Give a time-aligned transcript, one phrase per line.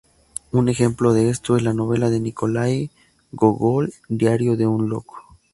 [0.51, 2.89] Un ejemplo de esto es la novela de Nikolái
[3.31, 5.17] Gógol, "Diario de un loco".